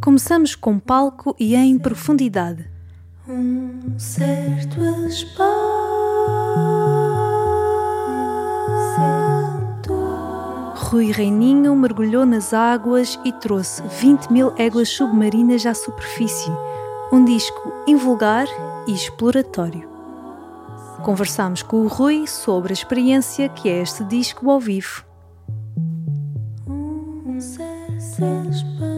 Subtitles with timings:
[0.00, 2.68] Começamos com palco e em profundidade.
[3.28, 5.82] Um certo espaço.
[10.92, 16.50] Rui Reininho mergulhou nas águas e trouxe 20 mil éguas submarinas à superfície.
[17.10, 18.46] Um disco invulgar
[18.86, 19.88] e exploratório.
[21.02, 25.11] Conversámos com o Rui sobre a experiência que é este disco ao vivo.
[28.22, 28.91] Certo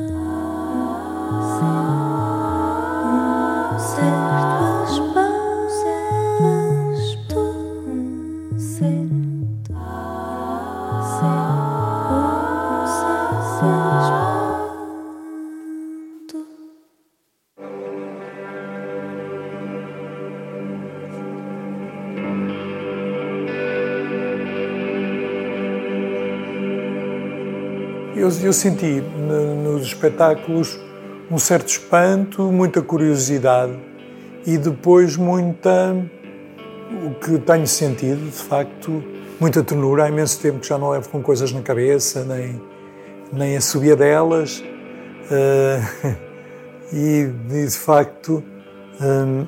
[28.14, 30.78] Eu, eu senti no- nos espetáculos
[31.30, 33.72] um certo espanto, muita curiosidade
[34.46, 35.96] e depois muita.
[37.06, 39.02] o que tenho sentido, de facto,
[39.40, 40.04] muita ternura.
[40.04, 42.60] Há imenso tempo que já não levo com coisas na cabeça, nem,
[43.32, 44.62] nem a subia delas.
[45.30, 45.80] eh,
[46.92, 48.44] e, de facto,
[49.00, 49.46] hum,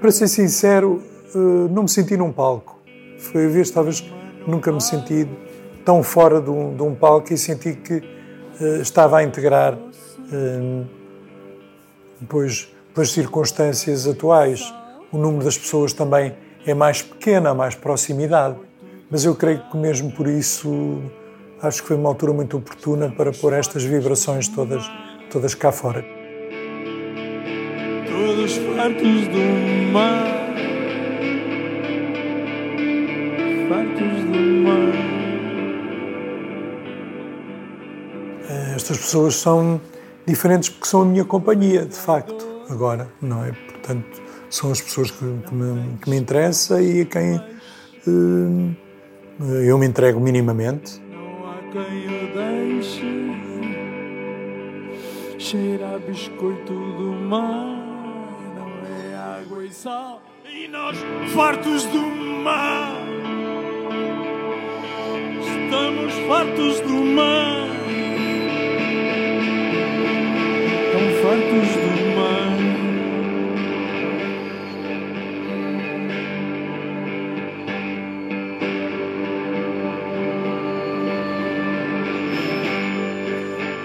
[0.00, 1.02] para ser sincero,
[1.34, 1.38] eh,
[1.70, 2.78] não me senti num palco.
[3.18, 4.02] Foi a vez, talvez,
[4.46, 5.28] nunca me senti
[5.84, 8.02] tão fora de um, de um palco e senti que
[8.60, 9.76] eh, estava a integrar,
[10.32, 10.84] eh,
[12.20, 14.72] depois, pelas circunstâncias atuais,
[15.10, 16.34] o número das pessoas também
[16.66, 18.56] é mais pequeno, há mais proximidade.
[19.10, 21.02] Mas eu creio que mesmo por isso
[21.62, 24.82] acho que foi uma altura muito oportuna para pôr estas vibrações todas,
[25.30, 26.04] todas cá fora.
[28.06, 30.29] Todos fartos do mar,
[39.10, 39.80] pessoas são
[40.24, 43.50] diferentes porque são a minha companhia, de facto, agora, não é?
[43.50, 47.34] Portanto, são as pessoas que, que me, que me interessa e a quem
[48.06, 51.02] eh, eu me entrego minimamente.
[51.10, 53.30] Não há quem o deixe
[55.40, 57.66] cheirar biscoito do mar.
[58.54, 60.22] Não é água e sal.
[60.48, 60.96] E nós,
[61.34, 62.92] fartos do mar,
[65.40, 67.79] estamos fartos do mar.
[71.40, 72.52] Fartos do mar.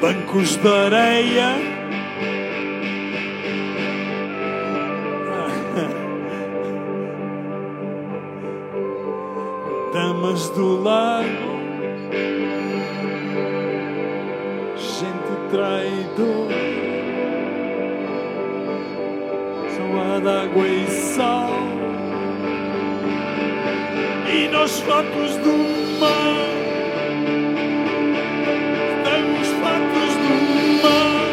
[0.02, 1.56] bancos de areia.
[9.94, 11.56] Damas do lago,
[14.78, 16.75] gente traidor,
[20.16, 21.50] só há de água e sal,
[24.32, 25.52] e nós fartos do
[26.00, 26.56] mar.
[28.98, 30.36] Estamos fartos do
[30.84, 31.26] mar.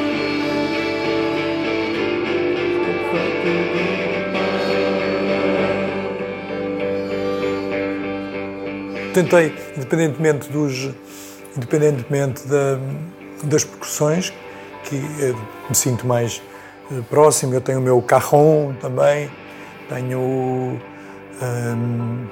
[3.44, 3.52] Do
[8.98, 9.12] mar.
[9.14, 10.90] Tentei, independentemente dos,
[11.56, 12.78] independentemente da-
[13.44, 14.32] das percussões,
[14.84, 15.34] que eh,
[15.68, 16.40] me sinto mais
[17.08, 17.54] próximo.
[17.54, 19.30] Eu tenho o meu carrom também,
[19.88, 20.78] tenho
[21.42, 22.26] hum,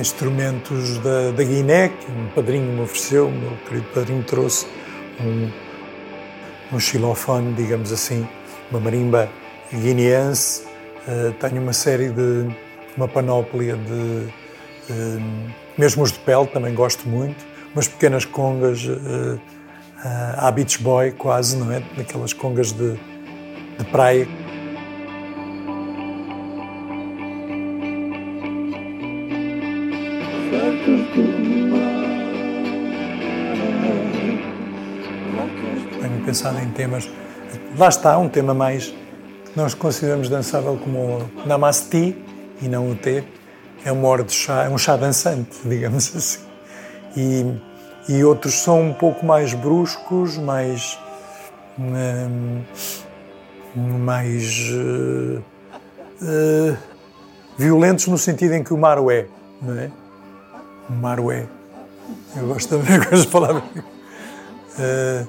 [0.00, 4.66] instrumentos da, da Guiné, que um padrinho me ofereceu, o meu querido padrinho trouxe
[5.20, 5.50] um,
[6.72, 8.26] um xilofone, digamos assim,
[8.70, 9.28] uma marimba
[9.72, 10.66] guineense.
[11.06, 12.46] Eh, tenho uma série de,
[12.96, 14.28] uma panóplia de
[14.90, 17.44] Hum, mesmo os de pele também gosto muito,
[17.74, 19.38] umas pequenas congas uh,
[20.36, 21.82] à Beach Boy quase, não é?
[21.96, 22.98] Daquelas congas de,
[23.78, 24.26] de praia.
[36.00, 37.08] Tenho pensado em temas.
[37.78, 38.92] Lá está, um tema mais
[39.56, 42.16] nós consideramos dançável como o Namaste
[42.62, 43.24] e não o T.
[43.84, 46.40] É hora de chá, é um chá dançante, digamos assim.
[47.16, 47.54] E,
[48.08, 50.98] e outros são um pouco mais bruscos, mais.
[51.78, 52.62] hum,
[53.76, 54.70] mais.
[54.72, 55.40] eh,
[56.22, 56.76] eh,
[57.56, 59.26] violentos no sentido em que o mar o é,
[59.60, 59.90] não é?
[60.88, 61.46] O mar o é.
[62.36, 63.64] Eu gosto ver com as palavras.
[64.78, 65.24] Eh,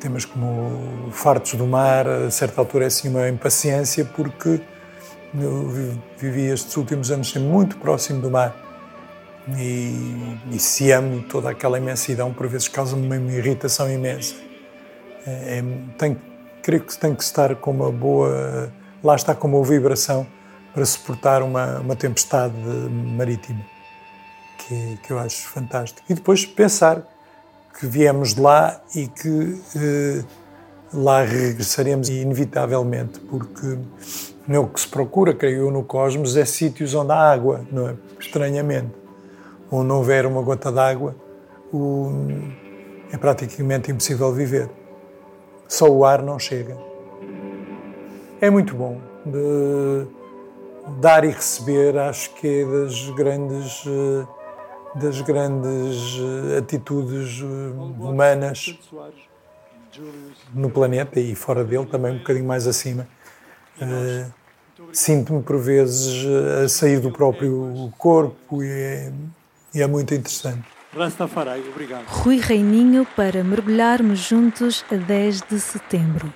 [0.00, 4.60] temas como fartos do mar, a certa altura é assim uma impaciência porque
[5.40, 8.54] eu vi- vivi estes últimos anos sempre muito próximo do mar
[9.56, 14.34] e, e se amo toda aquela imensidão, por vezes causa-me uma irritação imensa.
[15.24, 15.62] É,
[15.96, 16.16] tem,
[16.62, 18.72] creio que tem que estar com uma boa,
[19.02, 20.26] lá está com uma boa vibração
[20.72, 23.60] para suportar uma, uma tempestade marítima,
[24.58, 26.02] que, que eu acho fantástico.
[26.08, 27.02] E depois pensar
[27.78, 30.24] que viemos de lá e que eh,
[30.92, 33.78] lá regressaremos inevitavelmente, porque
[34.48, 37.88] é o que se procura, creio eu, no cosmos, é sítios onde há água, não
[37.88, 37.94] é?
[38.18, 38.90] Estranhamente.
[39.70, 41.14] Onde não houver uma gota d'água,
[43.10, 44.68] é praticamente impossível viver.
[45.72, 46.76] Só o ar não chega.
[48.42, 49.00] É muito bom.
[49.24, 50.06] De
[51.00, 53.82] dar e receber, acho que é das grandes,
[54.96, 56.20] das grandes
[56.58, 58.78] atitudes humanas
[60.52, 63.08] no planeta e fora dele, também um bocadinho mais acima.
[64.92, 66.26] Sinto-me por vezes
[66.62, 69.12] a sair do próprio corpo e é,
[69.74, 70.81] e é muito interessante.
[70.94, 72.04] Rastafari, obrigado.
[72.06, 76.32] Rui Reininho para mergulharmos juntos a 10 de setembro.